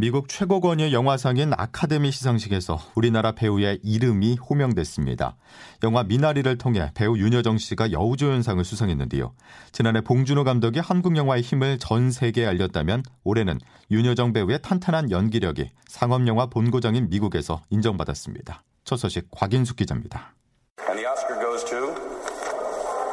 미국 0.00 0.28
최고권위 0.28 0.92
영화상인 0.92 1.52
아카데미 1.56 2.12
시상식에서 2.12 2.78
우리나라 2.94 3.32
배우의 3.32 3.80
이름이 3.82 4.36
호명됐습니다. 4.36 5.34
영화 5.82 6.04
미나리를 6.04 6.56
통해 6.56 6.92
배우 6.94 7.18
윤여정 7.18 7.58
씨가 7.58 7.90
여우조연상을 7.90 8.64
수상했는데요. 8.64 9.34
지난해 9.72 10.00
봉준호 10.00 10.44
감독이 10.44 10.78
한국 10.78 11.16
영화의 11.16 11.42
힘을 11.42 11.78
전 11.80 12.12
세계에 12.12 12.46
알렸다면 12.46 13.02
올해는 13.24 13.58
윤여정 13.90 14.34
배우의 14.34 14.62
탄탄한 14.62 15.10
연기력이 15.10 15.68
상업영화 15.88 16.46
본고장인 16.46 17.08
미국에서 17.10 17.64
인정받았습니다. 17.70 18.62
첫 18.84 18.98
소식 18.98 19.26
곽인숙 19.32 19.78
기자입니다. 19.78 20.37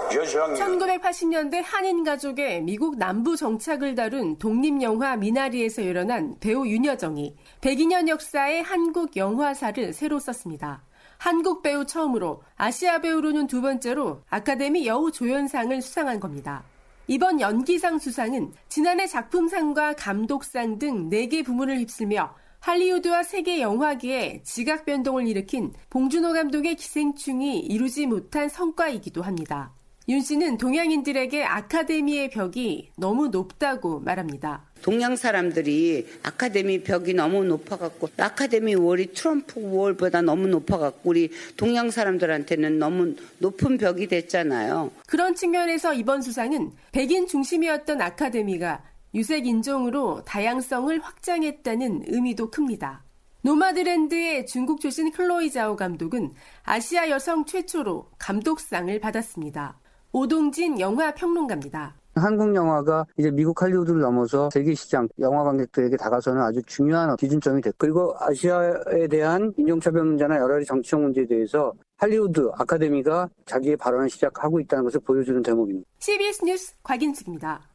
1980년대 0.09 1.61
한인 1.63 2.03
가족의 2.03 2.61
미국 2.61 2.97
남부 2.97 3.35
정착을 3.35 3.95
다룬 3.95 4.37
독립 4.37 4.81
영화 4.81 5.15
미나리에서 5.15 5.81
일어난 5.81 6.35
배우 6.39 6.67
윤여정이 6.67 7.35
102년 7.61 8.07
역사의 8.07 8.63
한국 8.63 9.15
영화사를 9.15 9.93
새로 9.93 10.19
썼습니다. 10.19 10.83
한국 11.17 11.61
배우 11.61 11.85
처음으로 11.85 12.43
아시아 12.55 12.99
배우로는 12.99 13.47
두 13.47 13.61
번째로 13.61 14.21
아카데미 14.29 14.85
여우 14.85 15.11
조연상을 15.11 15.81
수상한 15.81 16.19
겁니다. 16.19 16.63
이번 17.07 17.39
연기상 17.39 17.99
수상은 17.99 18.51
지난해 18.67 19.07
작품상과 19.07 19.93
감독상 19.93 20.79
등 20.79 21.09
4개 21.09 21.45
부문을 21.45 21.77
휩쓸며 21.79 22.33
할리우드와 22.59 23.21
세계 23.21 23.61
영화계에 23.61 24.41
지각 24.43 24.85
변동을 24.85 25.27
일으킨 25.27 25.71
봉준호 25.91 26.33
감독의 26.33 26.75
기생충이 26.75 27.59
이루지 27.59 28.07
못한 28.07 28.49
성과이기도 28.49 29.21
합니다. 29.21 29.71
윤 30.07 30.21
씨는 30.21 30.59
동양인들에게 30.59 31.43
아카데미의 31.43 32.29
벽이 32.29 32.91
너무 32.95 33.29
높다고 33.29 33.99
말합니다. 34.01 34.63
동양 34.83 35.15
사람들이 35.15 36.05
아카데미 36.21 36.83
벽이 36.83 37.15
너무 37.15 37.43
높아갖고 37.43 38.09
아카데미 38.15 38.75
월이 38.75 39.13
트럼프 39.13 39.59
월보다 39.59 40.21
너무 40.21 40.47
높아갖고 40.47 41.09
우리 41.09 41.31
동양 41.57 41.89
사람들한테는 41.89 42.77
너무 42.77 43.15
높은 43.39 43.79
벽이 43.79 44.05
됐잖아요. 44.05 44.91
그런 45.07 45.33
측면에서 45.33 45.95
이번 45.95 46.21
수상은 46.21 46.71
백인 46.91 47.25
중심이었던 47.25 47.99
아카데미가 47.99 48.83
유색 49.15 49.47
인종으로 49.47 50.23
다양성을 50.23 50.99
확장했다는 51.01 52.03
의미도 52.09 52.51
큽니다. 52.51 53.03
노마드랜드의 53.41 54.45
중국 54.45 54.81
출신 54.81 55.11
클로이 55.11 55.49
자오 55.49 55.75
감독은 55.75 56.31
아시아 56.61 57.09
여성 57.09 57.45
최초로 57.45 58.11
감독상을 58.19 58.99
받았습니다. 58.99 59.79
오동진 60.15 60.79
영화 60.79 61.13
평론가입니다. 61.13 61.93
한국 62.15 62.55
영화가 62.55 63.05
이제 63.17 63.29
미국 63.29 63.61
할리우드를 63.61 63.99
넘어서 63.99 64.49
세계 64.49 64.73
시장 64.73 65.09
영화 65.19 65.43
관객들에게 65.43 65.97
다가서는 65.97 66.41
아주 66.41 66.61
중요한 66.65 67.13
기준점이 67.17 67.61
됐고 67.61 67.75
그리고 67.77 68.15
아시아에 68.21 69.09
대한 69.09 69.53
인종차별 69.57 70.05
문제나 70.05 70.37
여러 70.37 70.53
가지 70.53 70.65
정치적 70.67 71.01
문제에 71.01 71.25
대해서 71.25 71.73
할리우드 71.97 72.49
아카데미가 72.53 73.27
자기의 73.45 73.75
발언을 73.75 74.09
시작하고 74.09 74.61
있다는 74.61 74.85
것을 74.85 75.01
보여주는 75.01 75.43
대목입니다. 75.43 75.85
CBS 75.99 76.45
뉴스 76.45 76.73
곽인숙입니다. 76.81 77.74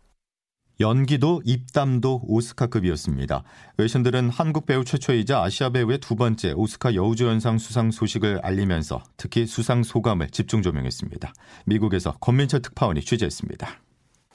연기도 0.81 1.43
입담도 1.45 2.23
오스카급이었습니다. 2.25 3.45
외신들은 3.77 4.31
한국 4.31 4.65
배우 4.65 4.83
최초이자 4.83 5.43
아시아 5.43 5.69
배우의 5.69 5.99
두 5.99 6.17
번째 6.17 6.53
오스카 6.53 6.95
여우조연상 6.95 7.59
수상 7.59 7.91
소식을 7.91 8.41
알리면서 8.43 9.03
특히 9.19 9.47
수상 9.47 9.83
소감을 9.83 10.31
집중 10.31 10.63
조명했습니다. 10.63 11.35
미국에서 11.67 12.13
권민철 12.21 12.63
특파원이 12.63 13.03
취재했습니다. 13.03 13.69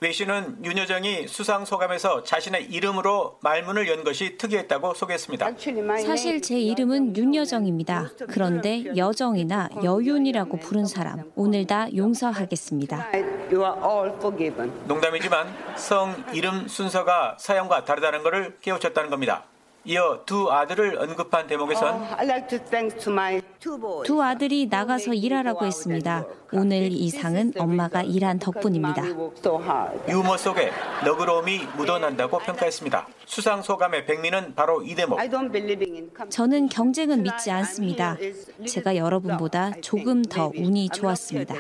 외신은 0.02 0.66
윤여정이 0.66 1.30
수상 1.30 1.64
소감에서 1.64 2.24
자신의 2.24 2.66
이름으로 2.66 3.40
말문을 3.42 3.88
연 3.88 4.04
것이 4.04 4.38
특이했다고 4.38 4.94
소개했습니다. 4.94 5.52
사실 6.06 6.42
제 6.42 6.60
이름은 6.60 7.16
윤여정입니다. 7.16 8.12
그런데 8.28 8.84
여정이나 8.98 9.70
여윤이라고 9.82 10.58
부른 10.58 10.86
사람 10.86 11.32
오늘 11.36 11.66
다 11.66 11.88
용서하겠습니다. 11.96 13.08
농담이지만 14.86 15.78
성 15.78 16.24
이름 16.34 16.68
순서가 16.68 17.38
사연과 17.40 17.86
다르다는 17.86 18.22
것을 18.22 18.58
깨우쳤다는 18.62 19.10
겁니다. 19.10 19.46
이어 19.88 20.22
두 20.25 20.51
아들을 20.51 20.97
언급한 20.97 21.46
대목에선 21.46 22.07
두 24.03 24.23
아들이 24.23 24.68
나가서 24.68 25.13
일하라고 25.13 25.66
했습니다. 25.66 26.25
오늘 26.51 26.91
이 26.91 27.09
상은 27.09 27.53
엄마가 27.57 28.01
일한 28.01 28.40
덕분입니다. 28.40 29.03
유머 30.09 30.38
속에 30.38 30.72
너그러움이 31.03 31.68
묻어난다고 31.78 32.40
평가했습니다. 32.40 33.07
수상 33.25 33.62
소감의 33.62 34.06
백미는 34.06 34.56
바로 34.56 34.81
이 34.81 34.96
대목. 34.96 35.19
저는 36.29 36.69
경쟁은 36.69 37.22
믿지 37.23 37.52
않습니다. 37.52 38.17
제가 38.67 38.96
여러분보다 38.96 39.72
조금 39.81 40.23
더 40.23 40.52
운이 40.56 40.90
좋았습니다. 40.90 41.56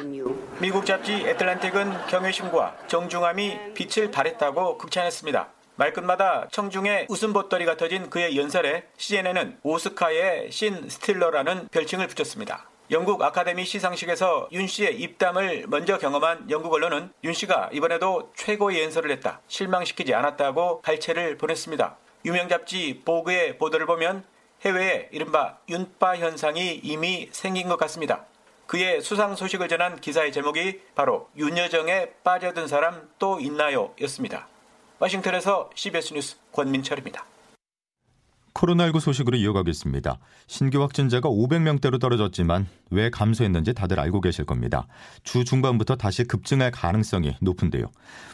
미국 0.59 0.85
잡지 0.85 1.13
애틀란틱은 1.13 2.07
경외심과 2.07 2.75
정중함이 2.87 3.73
빛을 3.75 4.09
발했다고 4.09 4.77
극찬했습니다. 4.79 5.54
말끝마다 5.77 6.47
청중의 6.51 7.07
웃음 7.09 7.33
보따리가 7.33 7.77
터진 7.77 8.09
그의 8.09 8.37
연설에 8.37 8.87
CNN은 8.97 9.59
오스카의 9.63 10.51
신 10.51 10.89
스틸러라는 10.89 11.67
별칭을 11.69 12.07
붙였습니다. 12.07 12.69
영국 12.91 13.21
아카데미 13.21 13.65
시상식에서 13.65 14.47
윤 14.51 14.67
씨의 14.67 14.99
입담을 15.01 15.65
먼저 15.67 15.97
경험한 15.97 16.51
영국 16.51 16.71
언론은 16.73 17.11
윤 17.23 17.33
씨가 17.33 17.71
이번에도 17.73 18.31
최고의 18.35 18.83
연설을 18.83 19.11
했다. 19.11 19.41
실망시키지 19.47 20.13
않았다고 20.13 20.81
발췌를 20.81 21.37
보냈습니다. 21.37 21.97
유명 22.25 22.47
잡지 22.47 23.01
보그의 23.03 23.57
보도를 23.57 23.85
보면 23.85 24.23
해외에 24.63 25.09
이른바 25.11 25.57
윤빠 25.67 26.17
현상이 26.17 26.79
이미 26.83 27.27
생긴 27.31 27.67
것 27.67 27.77
같습니다. 27.77 28.25
그의 28.67 29.01
수상 29.01 29.35
소식을 29.35 29.67
전한 29.67 29.99
기사의 29.99 30.31
제목이 30.31 30.81
바로 30.95 31.29
윤여정에 31.37 32.11
빠져든 32.23 32.67
사람 32.67 33.09
또 33.19 33.39
있나요? 33.39 33.93
였습니다. 34.01 34.47
워싱턴에서 34.99 35.69
CBS 35.75 36.13
뉴스 36.13 36.37
권민철입니다. 36.51 37.25
코로나19 38.55 39.01
소식으로 39.01 39.37
이어가겠습니다. 39.37 40.17
신규 40.47 40.81
확진자가 40.81 41.29
500명대로 41.29 41.99
떨어졌지만 41.99 42.67
왜 42.89 43.09
감소했는지 43.09 43.73
다들 43.73 43.99
알고 43.99 44.21
계실 44.21 44.45
겁니다. 44.45 44.87
주 45.23 45.43
중반부터 45.43 45.97
다시 45.97 46.23
급증할 46.23 46.71
가능성이 46.71 47.35
높은데요. 47.41 47.85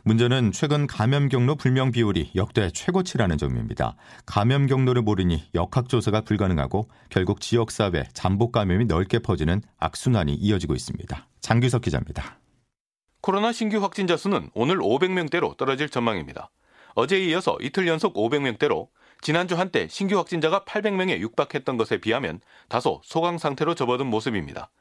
문제는 0.03 0.51
최근 0.51 0.85
감염 0.87 1.27
경로 1.27 1.55
불명 1.55 1.91
비율이 1.91 2.31
역대 2.35 2.69
최고치라는 2.69 3.37
점입니다. 3.37 3.95
감염 4.25 4.67
경로를 4.67 5.01
모르니 5.01 5.43
역학조사가 5.55 6.21
불가능하고 6.21 6.87
결국 7.09 7.41
지역사회 7.41 8.03
잠복 8.13 8.51
감염이 8.51 8.85
넓게 8.85 9.19
퍼지는 9.19 9.61
악순환이 9.79 10.35
이어지고 10.35 10.75
있습니다. 10.75 11.27
장규석 11.41 11.81
기자입니다. 11.81 12.40
코로나 13.21 13.51
신규 13.51 13.83
확진자 13.83 14.17
수는 14.17 14.49
오늘 14.55 14.77
500명대로 14.79 15.55
떨어질 15.55 15.89
전망입니다. 15.89 16.49
어제에 16.95 17.19
이어서 17.25 17.55
이틀 17.61 17.87
연속 17.87 18.15
500명대로 18.15 18.87
지난주 19.21 19.55
한때 19.55 19.87
신규 19.87 20.17
확진자가 20.17 20.65
800명에 20.65 21.19
육박했던 21.19 21.77
것에 21.77 21.99
비하면 21.99 22.41
다소 22.67 22.99
소강 23.03 23.37
상태로 23.37 23.75
접어든 23.75 24.07
모습입니다. 24.07 24.71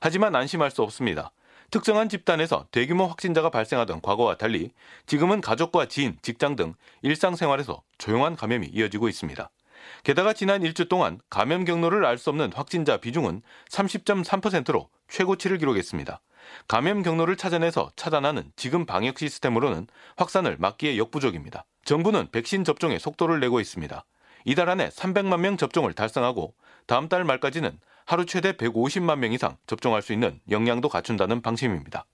하지만 0.00 0.36
안심할 0.36 0.70
수 0.70 0.82
없습니다. 0.82 1.32
특정한 1.70 2.10
집단에서 2.10 2.66
대규모 2.70 3.06
확진자가 3.06 3.48
발생하던 3.48 4.02
과거와 4.02 4.36
달리 4.36 4.72
지금은 5.06 5.40
가족과 5.40 5.86
지인, 5.86 6.18
직장 6.20 6.54
등 6.54 6.74
일상생활에서 7.00 7.82
조용한 7.96 8.36
감염이 8.36 8.66
이어지고 8.66 9.08
있습니다. 9.08 9.50
게다가 10.04 10.34
지난 10.34 10.62
일주 10.62 10.88
동안 10.88 11.18
감염 11.30 11.64
경로를 11.64 12.04
알 12.04 12.18
수 12.18 12.28
없는 12.28 12.52
확진자 12.52 12.98
비중은 12.98 13.40
30.3%로 13.70 14.90
최고치를 15.08 15.58
기록했습니다. 15.58 16.20
감염 16.68 17.02
경로를 17.02 17.36
찾아내서 17.36 17.90
차단하는 17.96 18.50
지금 18.56 18.86
방역 18.86 19.18
시스템으로는 19.18 19.86
확산을 20.16 20.56
막기에 20.58 20.96
역부족입니다. 20.98 21.64
정부는 21.84 22.30
백신 22.32 22.64
접종에 22.64 22.98
속도를 22.98 23.40
내고 23.40 23.60
있습니다. 23.60 24.04
이달 24.44 24.68
안에 24.68 24.88
300만 24.90 25.40
명 25.40 25.56
접종을 25.56 25.92
달성하고 25.92 26.54
다음 26.86 27.08
달 27.08 27.24
말까지는 27.24 27.78
하루 28.04 28.24
최대 28.26 28.52
150만 28.52 29.18
명 29.18 29.32
이상 29.32 29.56
접종할 29.66 30.02
수 30.02 30.12
있는 30.12 30.40
역량도 30.50 30.88
갖춘다는 30.88 31.42
방침입니다. 31.42 32.06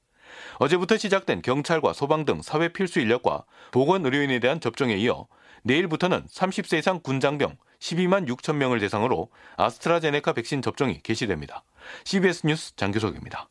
어제부터 0.59 0.97
시작된 0.97 1.43
경찰과 1.43 1.93
소방 1.93 2.25
등 2.25 2.41
사회 2.43 2.69
필수 2.69 3.01
인력과 3.01 3.45
보건 3.71 4.05
의료인에 4.05 4.39
대한 4.39 4.61
접종에 4.61 4.97
이어 4.97 5.27
내일부터는 5.63 6.27
30세 6.27 6.79
이상 6.79 7.01
군장병 7.03 7.57
12만 7.79 8.29
6천 8.29 8.57
명을 8.57 8.81
대상으로 8.81 9.31
아스트라제네카 9.57 10.33
백신 10.33 10.63
접종이 10.63 11.01
개시됩니다. 11.03 11.65
CBS 12.05 12.47
뉴스 12.47 12.75
장규석입니다. 12.77 13.49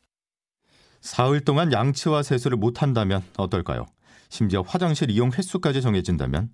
사흘 1.01 1.41
동안 1.41 1.73
양치와 1.73 2.23
세수를 2.23 2.57
못한다면 2.57 3.23
어떨까요? 3.37 3.85
심지어 4.29 4.61
화장실 4.61 5.09
이용 5.09 5.31
횟수까지 5.31 5.81
정해진다면 5.81 6.49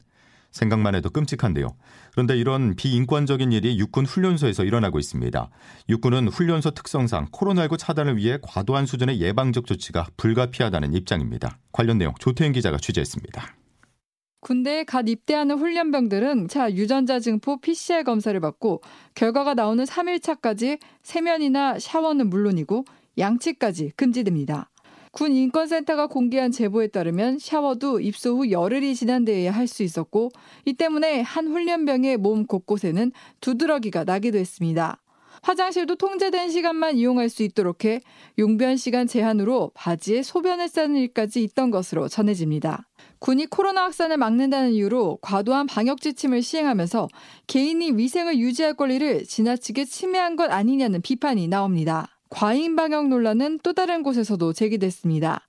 생각만 0.51 0.95
해도 0.95 1.09
끔찍한데요. 1.09 1.67
그런데 2.11 2.38
이런 2.38 2.75
비인권적인 2.75 3.51
일이 3.51 3.77
육군 3.77 4.05
훈련소에서 4.05 4.63
일어나고 4.63 4.97
있습니다. 4.97 5.49
육군은 5.89 6.29
훈련소 6.29 6.71
특성상 6.71 7.27
코로나19 7.27 7.77
차단을 7.77 8.17
위해 8.17 8.39
과도한 8.41 8.85
수준의 8.85 9.21
예방적 9.21 9.67
조치가 9.67 10.07
불가피하다는 10.17 10.93
입장입니다. 10.93 11.59
관련 11.71 11.97
내용 11.97 12.13
조태현 12.19 12.53
기자가 12.53 12.77
취재했습니다. 12.77 13.55
군대에 14.39 14.83
갓 14.83 15.09
입대하는 15.09 15.57
훈련병들은 15.57 16.47
차 16.47 16.71
유전자 16.71 17.19
증포 17.19 17.59
PCR 17.59 18.03
검사를 18.03 18.39
받고 18.39 18.81
결과가 19.15 19.55
나오는 19.55 19.83
3일차까지 19.83 20.79
세면이나 21.03 21.79
샤워는 21.79 22.29
물론이고 22.29 22.85
양치까지 23.17 23.91
금지됩니다. 23.95 24.69
군 25.11 25.31
인권센터가 25.31 26.07
공개한 26.07 26.51
제보에 26.51 26.87
따르면 26.87 27.39
샤워도 27.39 28.01
입소 28.01 28.37
후 28.37 28.51
열흘이 28.51 28.93
지난 28.93 29.25
데에야 29.25 29.51
할 29.51 29.67
수 29.67 29.81
있었고 29.83 30.29
이 30.65 30.73
때문에 30.73 31.21
한 31.21 31.47
훈련병의 31.47 32.17
몸 32.17 32.45
곳곳에는 32.45 33.11
두드러기가 33.41 34.03
나기도 34.03 34.37
했습니다. 34.37 35.01
화장실도 35.41 35.95
통제된 35.95 36.49
시간만 36.49 36.97
이용할 36.97 37.29
수 37.29 37.43
있도록 37.43 37.85
해 37.85 38.01
용변 38.37 38.75
시간 38.75 39.07
제한으로 39.07 39.71
바지에 39.73 40.23
소변을 40.23 40.67
싸는 40.67 40.97
일까지 40.97 41.43
있던 41.43 41.71
것으로 41.71 42.07
전해집니다. 42.07 42.87
군이 43.19 43.45
코로나 43.47 43.83
확산을 43.83 44.17
막는다는 44.17 44.71
이유로 44.71 45.19
과도한 45.21 45.67
방역 45.67 46.01
지침을 46.01 46.41
시행하면서 46.41 47.07
개인이 47.47 47.91
위생을 47.93 48.37
유지할 48.39 48.73
권리를 48.73 49.23
지나치게 49.25 49.85
침해한 49.85 50.35
것 50.35 50.51
아니냐는 50.51 51.01
비판이 51.01 51.47
나옵니다. 51.47 52.16
과잉 52.29 52.75
방역 52.75 53.07
논란은 53.07 53.59
또 53.63 53.74
다른 53.74 54.03
곳에서도 54.03 54.53
제기됐습니다. 54.53 55.41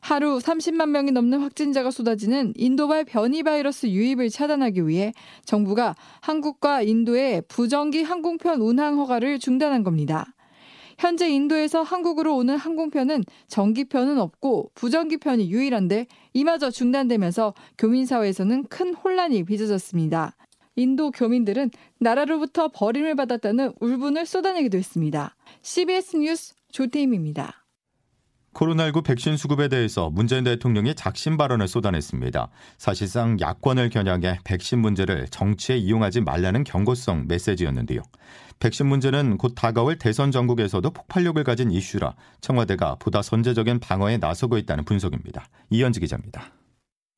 하루 0.00 0.38
30만 0.38 0.90
명이 0.90 1.12
넘는 1.12 1.40
확진자가 1.40 1.90
쏟아지는 1.90 2.52
인도발 2.56 3.04
변이 3.04 3.42
바이러스 3.42 3.86
유입을 3.86 4.28
차단하기 4.28 4.86
위해 4.86 5.14
정부가 5.46 5.94
한국과 6.20 6.82
인도의 6.82 7.42
부정기 7.48 8.02
항공편 8.02 8.60
운항 8.60 8.98
허가를 8.98 9.38
중단한 9.38 9.82
겁니다. 9.82 10.34
현재 10.98 11.28
인도에서 11.28 11.82
한국으로 11.82 12.36
오는 12.36 12.56
항공편은 12.56 13.24
정기편은 13.48 14.18
없고 14.18 14.72
부정기편이 14.74 15.50
유일한데 15.50 16.06
이마저 16.34 16.70
중단되면서 16.70 17.54
교민사회에서는 17.78 18.64
큰 18.64 18.94
혼란이 18.94 19.44
빚어졌습니다. 19.44 20.36
인도 20.76 21.10
교민들은 21.10 21.70
나라로부터 21.98 22.68
버림을 22.68 23.14
받았다는 23.16 23.74
울분을 23.80 24.26
쏟아내기도 24.26 24.78
했습니다. 24.78 25.36
CBS 25.62 26.16
뉴스 26.16 26.54
조태임입니다. 26.72 27.64
코로나19 28.54 29.04
백신 29.04 29.36
수급에 29.36 29.68
대해서 29.68 30.10
문재인 30.10 30.44
대통령이 30.44 30.94
작심 30.94 31.36
발언을 31.36 31.68
쏟아냈습니다. 31.68 32.48
사실상 32.78 33.38
야권을 33.40 33.90
겨냥해 33.90 34.38
백신 34.44 34.78
문제를 34.78 35.26
정치에 35.28 35.76
이용하지 35.76 36.20
말라는 36.20 36.64
경고성 36.64 37.26
메시지였는데요. 37.26 38.00
백신 38.60 38.86
문제는 38.86 39.38
곧 39.38 39.54
다가올 39.56 39.98
대선 39.98 40.30
전국에서도 40.30 40.88
폭발력을 40.88 41.42
가진 41.42 41.70
이슈라 41.72 42.14
청와대가 42.40 42.94
보다 42.94 43.20
선제적인 43.22 43.80
방어에 43.80 44.18
나서고 44.18 44.56
있다는 44.58 44.84
분석입니다. 44.84 45.46
이현지 45.70 46.00
기자입니다. 46.00 46.52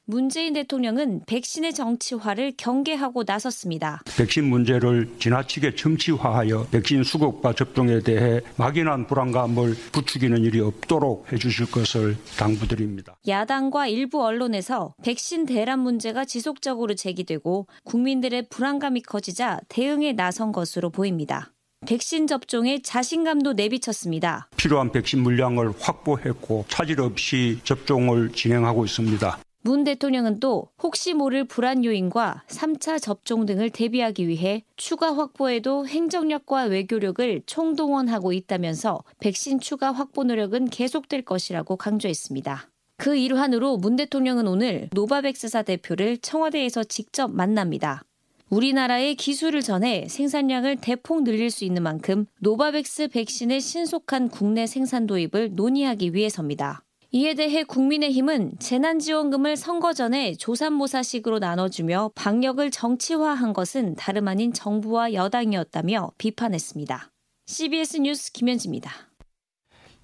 문재인 0.09 0.53
대통령은 0.53 1.23
백신의 1.27 1.75
정치화를 1.75 2.53
경계하고 2.57 3.25
나섰습니다. 3.27 4.03
백신 4.17 4.49
문제를 4.49 5.11
지나치게 5.19 5.75
정치화하여 5.75 6.69
백신 6.71 7.03
수급과 7.03 7.55
접종에 7.55 7.99
대해 7.99 8.41
막연한 8.57 9.09
불안감을 9.09 9.75
부추기는 9.91 10.45
일이 10.45 10.61
없도록 10.61 11.33
해주실 11.33 11.73
것을 11.73 12.17
당부드립니다. 12.39 13.17
야당과 13.27 13.89
일부 13.89 14.25
언론에서 14.25 14.95
백신 15.03 15.45
대란 15.45 15.81
문제가 15.81 16.25
지속적으로 16.25 16.95
제기되고 16.95 17.67
국민들의 17.85 18.47
불안감이 18.49 19.03
커지자 19.03 19.59
대응에 19.69 20.13
나선 20.13 20.53
것으로 20.53 20.91
보입니다. 20.91 21.51
백신 21.87 22.27
접종에 22.29 22.81
자신감도 22.81 23.55
내비쳤습니다. 23.55 24.49
필요한 24.57 24.93
백신 24.93 25.21
물량을 25.21 25.73
확보했고 25.79 26.65
차질 26.69 27.01
없이 27.01 27.59
접종을 27.65 28.33
진행하고 28.33 28.85
있습니다. 28.85 29.39
문 29.67 29.83
대통령은 29.83 30.39
또 30.39 30.69
혹시 30.81 31.13
모를 31.13 31.43
불안 31.43 31.85
요인과 31.85 32.45
3차 32.47 33.03
접종 33.03 33.47
등을 33.47 33.71
대비하기 33.71 34.29
위해 34.29 34.63
추가 34.77 35.17
확보에도 35.17 35.89
행정력과 35.89 36.67
외교력을 36.67 37.43
총동원하고 37.47 38.33
있다면서 38.33 39.03
백신 39.19 39.59
추가 39.59 39.91
확보 39.91 40.23
노력은 40.23 40.67
계속될 40.67 41.23
것이라고 41.23 41.75
강조했습니다. 41.75 42.69
그 42.97 43.17
일환으로 43.17 43.79
문 43.79 43.97
대통령은 43.97 44.47
오늘 44.47 44.89
노바백스사 44.93 45.65
대표를 45.65 46.19
청와대에서 46.19 46.85
직접 46.85 47.33
만납니다. 47.33 48.05
우리나라의 48.49 49.17
기술을 49.17 49.63
전해 49.63 50.07
생산량을 50.09 50.77
대폭 50.77 51.25
늘릴 51.25 51.51
수 51.51 51.65
있는 51.65 51.83
만큼 51.83 52.27
노바백스 52.39 53.09
백신의 53.09 53.61
신속한 53.61 54.29
국내 54.29 54.69
생산 54.69 55.09
도입을 55.09 55.57
논의하기 55.57 56.15
위해서입니다. 56.15 56.86
이에 57.17 57.33
대해 57.33 57.65
국민의힘은 57.65 58.59
재난지원금을 58.59 59.57
선거 59.57 59.95
전에 59.95 60.35
조산모사식으로 60.35 61.39
나눠주며 61.39 62.11
방역을 62.15 62.71
정치화한 62.71 63.55
것은 63.55 63.95
다름 63.95 64.29
아닌 64.29 64.53
정부와 64.53 65.15
여당이었다며 65.15 66.13
비판했습니다. 66.19 67.11
CBS 67.47 67.97
뉴스 67.97 68.33
김현지입니다. 68.33 68.93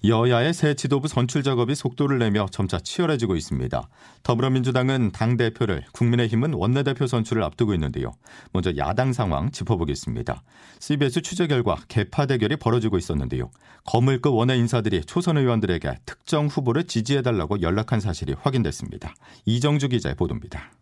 여야의 0.05 0.53
새 0.53 0.73
지도부 0.73 1.07
선출 1.07 1.43
작업이 1.43 1.75
속도를 1.75 2.19
내며 2.19 2.45
점차 2.51 2.77
치열해지고 2.77 3.37
있습니다. 3.37 3.87
더불어민주당은 4.23 5.11
당 5.13 5.37
대표를, 5.37 5.85
국민의힘은 5.93 6.55
원내대표 6.55 7.07
선출을 7.07 7.41
앞두고 7.41 7.73
있는데요. 7.75 8.11
먼저 8.51 8.73
야당 8.75 9.13
상황 9.13 9.49
짚어보겠습니다. 9.49 10.43
CBS 10.81 11.21
취재 11.21 11.47
결과 11.47 11.77
개파 11.87 12.25
대결이 12.25 12.57
벌어지고 12.57 12.97
있었는데요. 12.97 13.49
거물급 13.85 14.33
원외 14.33 14.57
인사들이 14.57 15.05
초선 15.05 15.37
의원들에게 15.37 15.99
특정 16.05 16.47
후보를 16.47 16.83
지지해달라고 16.85 17.61
연락한 17.61 18.01
사실이 18.01 18.33
확인됐습니다. 18.41 19.15
이정주 19.45 19.87
기자의 19.87 20.15
보도입니다. 20.15 20.73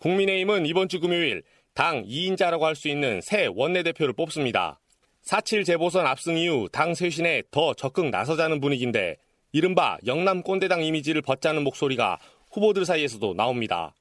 국민의힘은 0.00 0.66
이번 0.66 0.88
주 0.88 0.98
금요일 0.98 1.44
당 1.74 2.02
2인자라고 2.02 2.62
할 2.62 2.74
수 2.74 2.88
있는 2.88 3.20
새 3.20 3.48
원내대표를 3.54 4.14
뽑습니다. 4.14 4.80
4.7 5.24 5.64
재보선 5.64 6.06
압승 6.06 6.36
이후 6.38 6.68
당 6.72 6.94
쇄신에 6.94 7.42
더 7.50 7.74
적극 7.74 8.10
나서자는 8.10 8.60
분위기인데 8.60 9.16
이른바 9.52 9.98
영남 10.06 10.42
꼰대당 10.42 10.82
이미지를 10.82 11.22
벗자는 11.22 11.64
목소리가 11.64 12.18
후보들 12.52 12.84
사이에서도 12.84 13.34
나옵니다. 13.34 13.94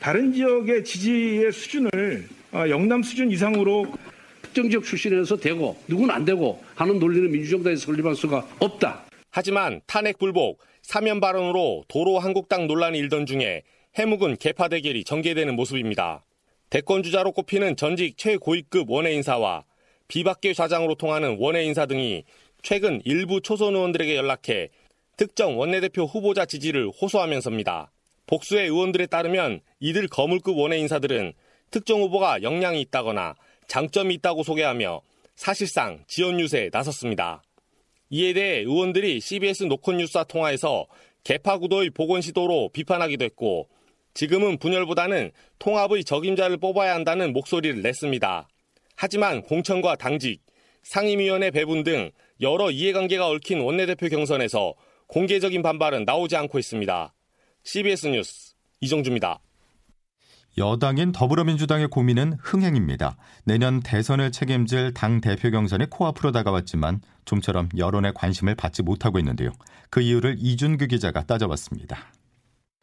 다른 0.00 0.32
지역의 0.32 0.84
지지의 0.84 1.52
수준을 1.52 2.28
어, 2.52 2.68
영남 2.68 3.02
수준 3.02 3.30
이상으로 3.30 3.86
특정 4.42 4.70
지역 4.70 4.84
출신에서 4.84 5.36
되고 5.36 5.76
누구는 5.88 6.14
안 6.14 6.24
되고 6.24 6.62
하는 6.74 6.98
논리는 6.98 7.30
민주정당에서 7.30 7.86
성립할 7.86 8.14
수가 8.14 8.46
없다. 8.60 9.04
하지만 9.30 9.80
탄핵 9.86 10.18
불복, 10.18 10.60
사면 10.82 11.20
발언으로 11.20 11.84
도로 11.88 12.18
한국당 12.18 12.66
논란이 12.66 12.98
일던 12.98 13.26
중에 13.26 13.62
해묵은 13.98 14.36
계파 14.36 14.68
대결이 14.68 15.04
전개되는 15.04 15.54
모습입니다. 15.54 16.24
대권 16.70 17.02
주자로 17.02 17.32
꼽히는 17.32 17.76
전직 17.76 18.16
최고위급 18.16 18.90
원외 18.90 19.14
인사와 19.14 19.64
비박계 20.08 20.54
좌장으로 20.54 20.94
통하는 20.94 21.36
원외 21.38 21.64
인사 21.64 21.86
등이 21.86 22.24
최근 22.62 23.00
일부 23.04 23.40
초선 23.40 23.74
의원들에게 23.74 24.16
연락해 24.16 24.70
특정 25.16 25.58
원내대표 25.58 26.04
후보자 26.04 26.46
지지를 26.46 26.88
호소하면서입니다. 26.88 27.90
복수의 28.26 28.64
의원들에 28.68 29.06
따르면 29.06 29.60
이들 29.80 30.08
거물급 30.08 30.56
원외 30.56 30.78
인사들은 30.78 31.34
특정 31.70 32.00
후보가 32.00 32.42
역량이 32.42 32.80
있다거나 32.82 33.34
장점이 33.66 34.14
있다고 34.14 34.42
소개하며 34.42 35.02
사실상 35.36 36.04
지원 36.06 36.40
유세에 36.40 36.70
나섰습니다. 36.72 37.42
이에 38.10 38.32
대해 38.32 38.60
의원들이 38.60 39.20
CBS 39.20 39.64
노컷 39.64 39.96
뉴스와 39.96 40.24
통화에서 40.24 40.86
개파 41.24 41.58
구도의 41.58 41.90
복원 41.90 42.22
시도로 42.22 42.70
비판하기도 42.72 43.24
했고 43.24 43.68
지금은 44.14 44.58
분열보다는 44.58 45.30
통합의 45.58 46.04
적임자를 46.04 46.56
뽑아야 46.56 46.94
한다는 46.94 47.32
목소리를 47.34 47.82
냈습니다. 47.82 48.48
하지만 49.00 49.42
공천과 49.42 49.94
당직, 49.94 50.42
상임위원회 50.82 51.52
배분 51.52 51.84
등 51.84 52.10
여러 52.40 52.68
이해관계가 52.68 53.28
얽힌 53.28 53.60
원내대표 53.60 54.08
경선에서 54.08 54.74
공개적인 55.06 55.62
반발은 55.62 56.04
나오지 56.04 56.34
않고 56.34 56.58
있습니다. 56.58 57.14
CBS 57.62 58.08
뉴스 58.08 58.54
이정주입니다. 58.80 59.38
여당인 60.58 61.12
더불어민주당의 61.12 61.86
고민은 61.86 62.38
흥행입니다. 62.40 63.16
내년 63.44 63.78
대선을 63.80 64.32
책임질 64.32 64.94
당 64.94 65.20
대표 65.20 65.52
경선이 65.52 65.90
코앞으로 65.90 66.32
다가왔지만 66.32 67.00
좀처럼 67.24 67.68
여론의 67.76 68.14
관심을 68.16 68.56
받지 68.56 68.82
못하고 68.82 69.20
있는데요. 69.20 69.52
그 69.90 70.00
이유를 70.00 70.38
이준규 70.40 70.88
기자가 70.88 71.22
따져봤습니다. 71.22 72.12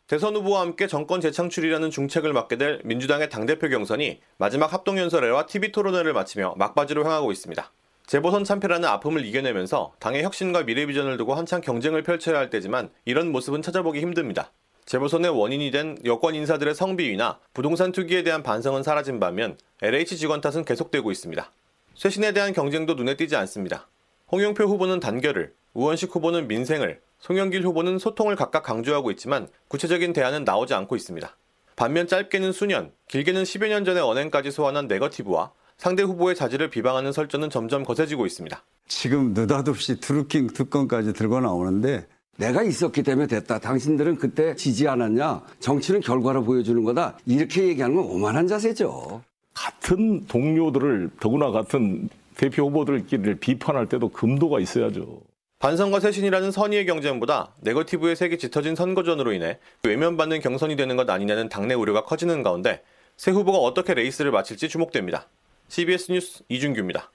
대선 0.08 0.36
후보와 0.36 0.62
함께 0.62 0.86
정권 0.86 1.20
재창출이라는 1.20 1.90
중책을 1.90 2.32
맡게 2.32 2.58
될 2.58 2.80
민주당의 2.84 3.28
당대표 3.30 3.68
경선이 3.70 4.20
마지막 4.38 4.72
합동연설회와 4.72 5.48
TV 5.48 5.72
토론회를 5.72 6.14
마치며 6.14 6.54
막바지로 6.58 7.04
향하고 7.04 7.32
있습니다. 7.32 7.72
재보선 8.06 8.44
참패라는 8.44 8.88
아픔을 8.88 9.26
이겨내면서 9.26 9.94
당의 9.98 10.22
혁신과 10.22 10.66
미래 10.66 10.86
비전을 10.86 11.18
두고 11.18 11.34
한창 11.34 11.60
경쟁을 11.60 12.04
펼쳐야 12.04 12.38
할 12.38 12.52
때지만 12.52 12.92
이런 13.06 13.32
모습은 13.32 13.64
찾아보기 13.64 14.00
힘듭니다. 14.00 14.52
재보선의 14.86 15.32
원인이 15.32 15.72
된 15.72 15.98
여권 16.06 16.36
인사들의 16.36 16.76
성비위나 16.76 17.40
부동산 17.56 17.92
투기에 17.92 18.22
대한 18.22 18.44
반성은 18.44 18.84
사라진 18.84 19.20
반면 19.20 19.58
LH 19.82 20.18
직원 20.18 20.40
탓은 20.40 20.66
계속되고 20.66 21.12
있습니다. 21.12 21.52
쇄신에 21.96 22.32
대한 22.34 22.54
경쟁도 22.54 22.94
눈에 22.94 23.18
띄지 23.18 23.36
않습니다. 23.38 23.88
홍영표 24.32 24.66
후보는 24.66 25.00
단결을, 25.00 25.54
우원식 25.76 26.16
후보는 26.16 26.48
민생을, 26.48 27.02
송영길 27.20 27.64
후보는 27.66 28.00
소통을 28.00 28.36
각각 28.36 28.64
강조하고 28.64 29.12
있지만 29.12 29.48
구체적인 29.68 30.14
대안은 30.14 30.46
나오지 30.46 30.74
않고 30.74 30.96
있습니다. 30.96 31.36
반면 31.76 32.08
짧게는 32.08 32.54
수년, 32.54 32.92
길게는 33.10 33.44
10여 33.44 33.68
년 33.68 33.84
전의 33.84 34.02
언행까지 34.02 34.52
소환한 34.52 34.88
네거티브와 34.88 35.52
상대 35.78 36.04
후보의 36.04 36.36
자질을 36.36 36.70
비방하는 36.70 37.12
설전은 37.12 37.50
점점 37.50 37.84
거세지고 37.84 38.26
있습니다. 38.26 38.64
지금 38.88 39.34
느닷없이 39.34 40.00
드루킹 40.00 40.48
특검까지 40.48 41.12
들고 41.12 41.42
나오는데 41.42 42.08
내가 42.38 42.64
있었기 42.64 43.04
때문에 43.04 43.28
됐다. 43.28 43.60
당신들은 43.60 44.16
그때 44.16 44.56
지지 44.56 44.88
않았냐? 44.88 45.42
정치는 45.60 46.00
결과로 46.00 46.44
보여주는 46.44 46.82
거다. 46.84 47.18
이렇게 47.26 47.68
얘기하는 47.68 47.96
건 47.98 48.06
오만한 48.06 48.48
자세죠. 48.48 49.22
같은 49.54 50.26
동료들을 50.28 51.12
더구나 51.20 51.52
같은 51.52 52.10
대표 52.38 52.68
후보들끼리 52.68 53.36
비판할 53.40 53.88
때도 53.88 54.10
금도가 54.10 54.60
있어야죠. 54.60 55.22
반성과 55.60 56.00
쇄신이라는 56.02 56.52
선의의 56.52 56.86
경쟁보다 56.86 57.56
네거티브의 57.62 58.16
색이 58.16 58.38
짙어진 58.38 58.76
선거전으로 58.76 59.32
인해 59.34 59.60
외면받는 59.84 60.42
경선이 60.42 60.76
되는 60.76 60.96
것 60.96 61.10
아니냐는 61.10 61.50
당내 61.50 61.74
우려가 61.74 62.04
커지는 62.04 62.44
가운데 62.44 62.84
새 63.16 63.32
후보가 63.32 63.60
어떻게 63.60 63.94
레이스를 63.94 64.32
마칠지 64.32 64.68
주목됩니다. 64.68 65.30
CBS 65.70 66.12
뉴스 66.12 66.44
이준규입니다. 66.50 67.12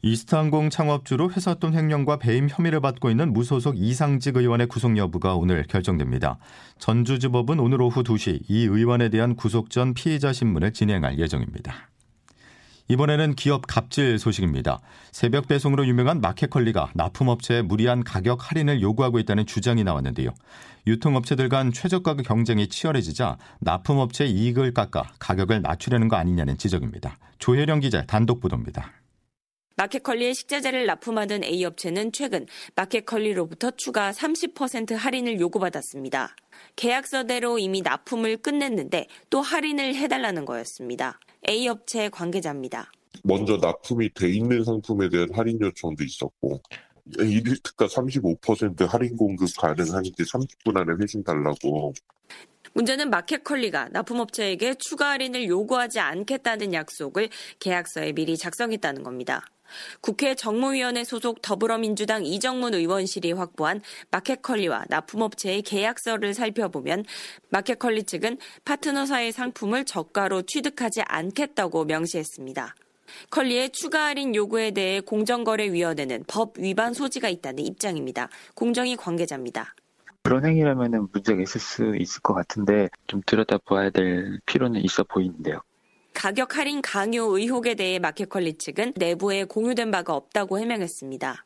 이스타항공 0.00 0.70
창업주로 0.70 1.30
회사 1.32 1.54
돈 1.54 1.74
횡령과 1.74 2.18
배임 2.18 2.48
혐의를 2.48 2.80
받고 2.80 3.10
있는 3.10 3.32
무소속 3.32 3.76
이상직 3.76 4.36
의원의 4.36 4.68
구속 4.68 4.96
여부가 4.96 5.34
오늘 5.34 5.64
결정됩니다. 5.64 6.38
전주지법은 6.78 7.58
오늘 7.58 7.82
오후 7.82 8.02
2시 8.02 8.42
이 8.48 8.62
의원에 8.62 9.08
대한 9.08 9.34
구속 9.34 9.70
전 9.70 9.94
피의자 9.94 10.32
신문을 10.32 10.72
진행할 10.72 11.18
예정입니다. 11.18 11.90
이번에는 12.88 13.34
기업 13.34 13.66
갑질 13.66 14.18
소식입니다. 14.18 14.80
새벽 15.12 15.46
배송으로 15.46 15.86
유명한 15.86 16.20
마켓컬리가 16.20 16.92
납품업체에 16.94 17.62
무리한 17.62 18.02
가격 18.02 18.50
할인을 18.50 18.80
요구하고 18.80 19.18
있다는 19.18 19.46
주장이 19.46 19.84
나왔는데요. 19.84 20.30
유통업체들 20.86 21.50
간 21.50 21.70
최저가 21.70 22.14
경쟁이 22.16 22.68
치열해지자 22.68 23.36
납품업체 23.60 24.24
이익을 24.24 24.72
깎아 24.72 25.12
가격을 25.18 25.60
낮추려는 25.60 26.08
거 26.08 26.16
아니냐는 26.16 26.56
지적입니다. 26.56 27.18
조혜령 27.38 27.80
기자 27.80 28.04
단독 28.06 28.40
보도입니다. 28.40 28.90
마켓컬리의 29.78 30.34
식자재를 30.34 30.86
납품하던 30.86 31.44
A업체는 31.44 32.10
최근 32.10 32.46
마켓컬리로부터 32.74 33.70
추가 33.76 34.10
30% 34.10 34.96
할인을 34.96 35.38
요구받았습니다. 35.38 36.34
계약서대로 36.74 37.60
이미 37.60 37.82
납품을 37.82 38.38
끝냈는데 38.38 39.06
또 39.30 39.40
할인을 39.40 39.94
해달라는 39.94 40.46
거였습니다. 40.46 41.20
A업체 41.48 42.08
관계자입니다. 42.08 42.90
먼저 43.22 43.56
납품이 43.56 44.14
돼 44.14 44.28
있는 44.28 44.64
상품에 44.64 45.08
대한 45.10 45.28
할인 45.32 45.60
요청도 45.60 46.02
있었고 46.02 46.60
일일 47.20 47.62
특가 47.62 47.86
35% 47.86 48.84
할인 48.88 49.16
공급 49.16 49.48
가능한지 49.56 50.10
30분 50.10 50.76
안에 50.76 50.92
회신 51.00 51.22
달라고 51.22 51.94
문제는 52.74 53.10
마켓컬리가 53.10 53.90
납품업체에게 53.92 54.74
추가 54.74 55.10
할인을 55.10 55.46
요구하지 55.46 56.00
않겠다는 56.00 56.74
약속을 56.74 57.28
계약서에 57.60 58.12
미리 58.12 58.36
작성했다는 58.36 59.04
겁니다. 59.04 59.46
국회 60.00 60.34
정무위원회 60.34 61.04
소속 61.04 61.42
더불어민주당 61.42 62.24
이정문 62.24 62.74
의원실이 62.74 63.32
확보한 63.32 63.80
마켓컬리와 64.10 64.86
납품업체의 64.88 65.62
계약서를 65.62 66.34
살펴보면 66.34 67.04
마켓컬리 67.50 68.04
측은 68.04 68.38
파트너사의 68.64 69.32
상품을 69.32 69.84
저가로 69.84 70.42
취득하지 70.42 71.02
않겠다고 71.02 71.84
명시했습니다. 71.84 72.74
컬리의 73.30 73.70
추가 73.70 74.06
할인 74.06 74.34
요구에 74.34 74.70
대해 74.70 75.00
공정거래위원회는 75.00 76.24
법 76.26 76.58
위반 76.58 76.94
소지가 76.94 77.28
있다는 77.28 77.64
입장입니다. 77.64 78.28
공정위 78.54 78.96
관계자입니다. 78.96 79.74
그런 80.22 80.44
행위라면 80.44 81.08
문제가 81.12 81.40
있을 81.40 81.60
수 81.60 81.96
있을 81.96 82.20
것 82.20 82.34
같은데 82.34 82.90
좀 83.06 83.22
들여다봐야 83.24 83.90
될 83.90 84.40
필요는 84.44 84.84
있어 84.84 85.04
보이는데요. 85.04 85.60
가격 86.18 86.56
할인 86.56 86.82
강요 86.82 87.38
의혹에 87.38 87.76
대해 87.76 88.00
마켓컬리 88.00 88.58
측은 88.58 88.94
내부에 88.96 89.44
공유된 89.44 89.92
바가 89.92 90.16
없다고 90.16 90.58
해명했습니다. 90.58 91.44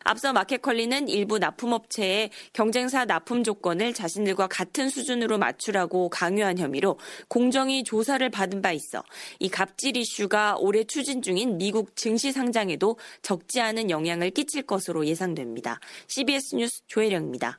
앞서 0.00 0.32
마켓컬리는 0.32 1.06
일부 1.06 1.38
납품업체의 1.38 2.30
경쟁사 2.52 3.04
납품 3.04 3.44
조건을 3.44 3.94
자신들과 3.94 4.48
같은 4.48 4.88
수준으로 4.88 5.38
맞추라고 5.38 6.08
강요한 6.08 6.58
혐의로 6.58 6.98
공정위 7.28 7.84
조사를 7.84 8.28
받은 8.30 8.60
바 8.60 8.72
있어 8.72 9.04
이 9.38 9.48
갑질 9.48 9.96
이슈가 9.96 10.56
올해 10.58 10.82
추진 10.82 11.22
중인 11.22 11.56
미국 11.56 11.94
증시 11.94 12.32
상장에도 12.32 12.98
적지 13.22 13.60
않은 13.60 13.88
영향을 13.88 14.30
끼칠 14.30 14.62
것으로 14.62 15.06
예상됩니다. 15.06 15.78
CBS 16.08 16.56
뉴스 16.56 16.82
조혜령입니다. 16.88 17.56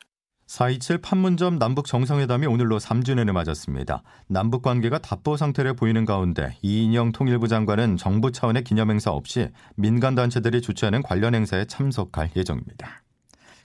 4.27 0.50 1.04
판문점 1.04 1.60
남북 1.60 1.86
정상회담이 1.86 2.48
오늘로 2.48 2.80
3주년을 2.80 3.32
맞았습니다. 3.34 4.02
남북 4.26 4.64
관계가 4.64 4.98
답보 4.98 5.38
상태를 5.38 5.76
보이는 5.76 6.06
가운데 6.06 6.58
이인영 6.64 7.12
통일부 7.12 7.48
장관은 7.48 7.98
정부 7.98 8.32
차원의 8.32 8.64
기념행사 8.64 9.12
없이 9.12 9.50
민간단체들이 9.76 10.62
주최하는 10.62 11.04
관련 11.04 11.36
행사에 11.36 11.66
참석할 11.66 12.32
예정입니다. 12.36 13.04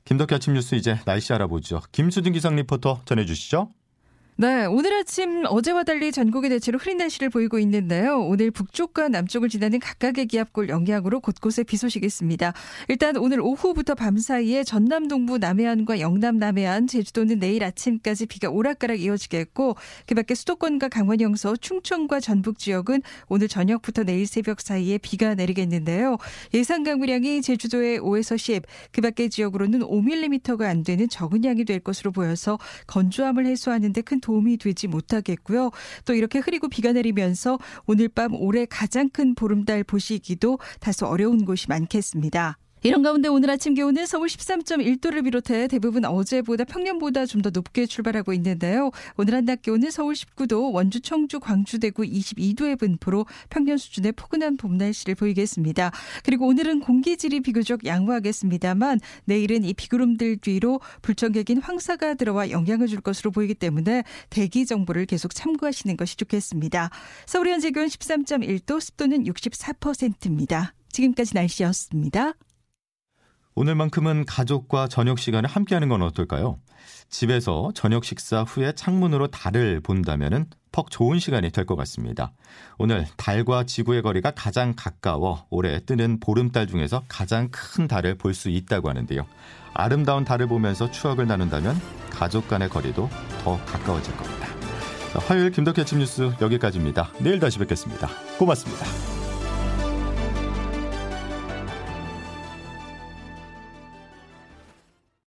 김덕기 0.04 0.34
아침 0.34 0.52
뉴스 0.52 0.74
이제 0.74 1.00
날씨 1.06 1.32
알아보죠. 1.32 1.80
김수진 1.90 2.34
기상 2.34 2.54
리포터 2.56 3.00
전해주시죠. 3.06 3.70
네, 4.36 4.66
오늘 4.66 4.92
아침 4.94 5.44
어제와 5.46 5.84
달리 5.84 6.10
전국이 6.10 6.48
대체로 6.48 6.76
흐린 6.76 6.96
날씨를 6.96 7.30
보이고 7.30 7.56
있는데요. 7.60 8.18
오늘 8.18 8.50
북쪽과 8.50 9.06
남쪽을 9.08 9.48
지나는 9.48 9.78
각각의 9.78 10.26
기압골 10.26 10.70
영향으로 10.70 11.20
곳곳에 11.20 11.62
비 11.62 11.76
소식이 11.76 12.04
있습니다. 12.04 12.52
일단 12.88 13.16
오늘 13.16 13.40
오후부터 13.40 13.94
밤 13.94 14.18
사이에 14.18 14.64
전남 14.64 15.06
동부 15.06 15.38
남해안과 15.38 16.00
영남 16.00 16.38
남해안, 16.38 16.88
제주도는 16.88 17.38
내일 17.38 17.62
아침까지 17.62 18.26
비가 18.26 18.50
오락가락 18.50 19.00
이어지겠고 19.00 19.76
그밖에 20.08 20.34
수도권과 20.34 20.88
강원 20.88 21.20
영서, 21.20 21.54
충청과 21.54 22.18
전북 22.18 22.58
지역은 22.58 23.02
오늘 23.28 23.46
저녁부터 23.46 24.02
내일 24.02 24.26
새벽 24.26 24.62
사이에 24.62 24.98
비가 24.98 25.36
내리겠는데요. 25.36 26.16
예상 26.54 26.82
강우량이 26.82 27.40
제주도에 27.40 28.00
5에서 28.00 28.36
10, 28.36 28.64
그밖에 28.90 29.28
지역으로는 29.28 29.82
5mm가 29.82 30.62
안 30.62 30.82
되는 30.82 31.08
적은 31.08 31.44
양이 31.44 31.64
될 31.64 31.78
것으로 31.78 32.10
보여서 32.10 32.58
건조함을 32.88 33.46
해소하는 33.46 33.92
데큰 33.92 34.22
도움이 34.24 34.56
되지 34.56 34.88
못하겠고요. 34.88 35.70
또 36.06 36.14
이렇게 36.14 36.38
흐리고 36.38 36.68
비가 36.68 36.92
내리면서 36.92 37.58
오늘 37.86 38.08
밤 38.08 38.34
올해 38.34 38.64
가장 38.64 39.10
큰 39.10 39.34
보름달 39.34 39.84
보시기도 39.84 40.58
다소 40.80 41.06
어려운 41.06 41.44
곳이 41.44 41.66
많겠습니다. 41.68 42.63
이런 42.86 43.02
가운데 43.02 43.30
오늘 43.30 43.48
아침 43.48 43.72
기온은 43.72 44.04
서울 44.04 44.28
13.1도를 44.28 45.24
비롯해 45.24 45.68
대부분 45.68 46.04
어제보다 46.04 46.64
평년보다 46.64 47.24
좀 47.24 47.40
더 47.40 47.48
높게 47.48 47.86
출발하고 47.86 48.34
있는데요. 48.34 48.90
오늘 49.16 49.34
한낮 49.34 49.62
기온은 49.62 49.90
서울 49.90 50.12
19도, 50.12 50.72
원주, 50.72 51.00
청주, 51.00 51.40
광주, 51.40 51.78
대구 51.78 52.02
22도의 52.02 52.78
분포로 52.78 53.24
평년 53.48 53.78
수준의 53.78 54.12
포근한 54.12 54.58
봄 54.58 54.76
날씨를 54.76 55.14
보이겠습니다. 55.14 55.92
그리고 56.24 56.46
오늘은 56.46 56.80
공기질이 56.80 57.40
비교적 57.40 57.86
양호하겠습니다만 57.86 59.00
내일은 59.24 59.64
이 59.64 59.72
비구름들 59.72 60.38
뒤로 60.38 60.80
불청객인 61.00 61.62
황사가 61.62 62.14
들어와 62.14 62.50
영향을 62.50 62.86
줄 62.86 63.00
것으로 63.00 63.30
보이기 63.30 63.54
때문에 63.54 64.04
대기 64.28 64.66
정보를 64.66 65.06
계속 65.06 65.34
참고하시는 65.34 65.96
것이 65.96 66.18
좋겠습니다. 66.18 66.90
서울 67.24 67.48
현재 67.48 67.70
기온 67.70 67.86
13.1도, 67.86 68.78
습도는 68.78 69.24
64%입니다. 69.24 70.74
지금까지 70.92 71.34
날씨였습니다. 71.34 72.34
오늘만큼은 73.56 74.24
가족과 74.26 74.88
저녁 74.88 75.18
시간을 75.18 75.48
함께하는 75.48 75.88
건 75.88 76.02
어떨까요? 76.02 76.58
집에서 77.08 77.70
저녁 77.74 78.04
식사 78.04 78.42
후에 78.42 78.72
창문으로 78.72 79.28
달을 79.28 79.80
본다면은 79.80 80.46
퍽 80.72 80.90
좋은 80.90 81.20
시간이 81.20 81.50
될 81.50 81.64
것 81.64 81.76
같습니다. 81.76 82.32
오늘 82.78 83.06
달과 83.16 83.64
지구의 83.64 84.02
거리가 84.02 84.32
가장 84.32 84.74
가까워 84.76 85.46
올해 85.50 85.78
뜨는 85.80 86.18
보름달 86.18 86.66
중에서 86.66 87.04
가장 87.08 87.48
큰 87.52 87.86
달을 87.86 88.16
볼 88.16 88.34
수 88.34 88.50
있다고 88.50 88.88
하는데요. 88.88 89.24
아름다운 89.72 90.24
달을 90.24 90.48
보면서 90.48 90.90
추억을 90.90 91.28
나눈다면 91.28 91.80
가족 92.10 92.48
간의 92.48 92.68
거리도 92.68 93.08
더 93.42 93.64
가까워질 93.64 94.16
겁니다. 94.16 94.48
화요일 95.28 95.52
김덕현 95.52 95.82
아침 95.84 96.00
뉴스 96.00 96.32
여기까지입니다. 96.40 97.12
내일 97.20 97.38
다시 97.38 97.60
뵙겠습니다. 97.60 98.08
고맙습니다. 98.36 99.23